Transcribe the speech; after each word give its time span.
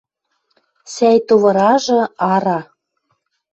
Сӓй 0.93 1.17
товыражы— 1.27 1.99
ара! 2.31 2.59